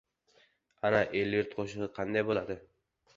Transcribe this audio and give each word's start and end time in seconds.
Ana, 0.89 1.01
el-yurt 1.19 1.53
qo‘shig‘i 1.59 1.89
qanday 1.99 2.25
bo‘ladi! 2.31 2.57